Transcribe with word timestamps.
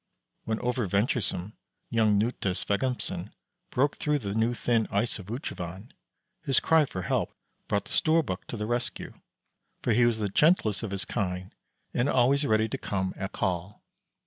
When 0.45 0.59
over 0.61 0.87
venturesome 0.87 1.53
young 1.91 2.17
Knute 2.19 2.55
Sveggumsen 2.55 3.33
broke 3.69 3.97
through 3.97 4.17
the 4.17 4.33
new 4.33 4.55
thin 4.55 4.87
ice 4.89 5.19
of 5.19 5.27
Utrovand, 5.27 5.91
his 6.43 6.59
cry 6.59 6.85
for 6.85 7.03
help 7.03 7.31
brought 7.67 7.85
the 7.85 7.91
Storbuk 7.93 8.45
to 8.47 8.57
the 8.57 8.65
rescue; 8.65 9.13
for 9.83 9.93
he 9.93 10.07
was 10.07 10.17
the 10.17 10.27
gentlest 10.27 10.81
of 10.81 10.89
his 10.89 11.05
kind 11.05 11.53
and 11.93 12.09
always 12.09 12.43
ready 12.45 12.67
to 12.69 12.79
come 12.79 13.13
at 13.15 13.33
call. 13.33 13.83